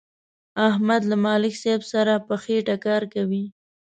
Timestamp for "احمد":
0.69-1.01